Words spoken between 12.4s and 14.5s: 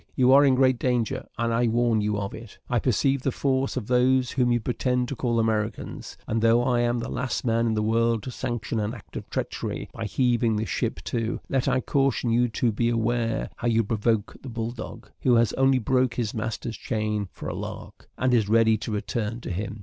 to beware how you provoke the